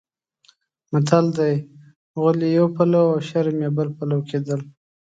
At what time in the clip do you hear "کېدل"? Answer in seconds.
4.29-4.61